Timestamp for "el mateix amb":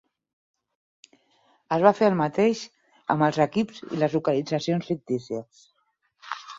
2.13-3.29